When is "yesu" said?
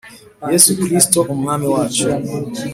0.51-0.69